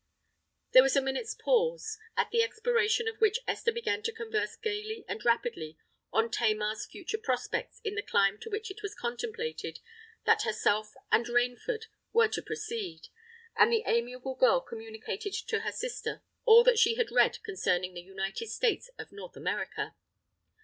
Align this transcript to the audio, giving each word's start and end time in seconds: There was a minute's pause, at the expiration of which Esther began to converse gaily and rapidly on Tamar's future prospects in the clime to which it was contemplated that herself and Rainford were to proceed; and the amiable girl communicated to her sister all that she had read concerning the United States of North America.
There 0.71 0.81
was 0.81 0.95
a 0.95 1.01
minute's 1.03 1.35
pause, 1.35 1.99
at 2.17 2.31
the 2.31 2.41
expiration 2.41 3.07
of 3.07 3.17
which 3.21 3.37
Esther 3.47 3.71
began 3.71 4.01
to 4.01 4.11
converse 4.11 4.55
gaily 4.55 5.05
and 5.07 5.23
rapidly 5.23 5.77
on 6.11 6.31
Tamar's 6.31 6.87
future 6.87 7.19
prospects 7.19 7.79
in 7.83 7.93
the 7.93 8.01
clime 8.01 8.39
to 8.39 8.49
which 8.49 8.71
it 8.71 8.81
was 8.81 8.95
contemplated 8.95 9.79
that 10.25 10.41
herself 10.41 10.95
and 11.11 11.27
Rainford 11.27 11.85
were 12.13 12.29
to 12.29 12.41
proceed; 12.41 13.09
and 13.55 13.71
the 13.71 13.83
amiable 13.85 14.33
girl 14.33 14.59
communicated 14.59 15.33
to 15.33 15.59
her 15.59 15.71
sister 15.71 16.23
all 16.45 16.63
that 16.63 16.79
she 16.79 16.95
had 16.95 17.11
read 17.11 17.37
concerning 17.43 17.93
the 17.93 18.01
United 18.01 18.47
States 18.47 18.89
of 18.97 19.11
North 19.11 19.35
America. 19.37 19.93